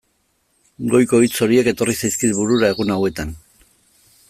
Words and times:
Goiko 0.93 1.19
hitz 1.25 1.35
horiek 1.47 1.69
etorri 1.73 1.95
zaizkit 2.01 2.35
burura 2.39 2.73
egun 2.77 2.95
hauetan. 2.95 3.37